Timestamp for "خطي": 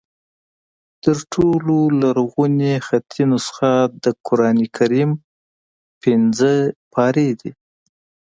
2.85-3.23